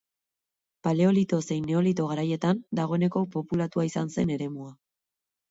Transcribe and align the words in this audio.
Paleolito 0.87 1.37
zein 1.47 1.67
Neolito 1.71 2.07
garaietan 2.13 2.63
dagoeneko 2.81 3.23
populatua 3.37 3.87
izan 3.93 4.13
zen 4.19 4.35
eremua. 4.41 4.73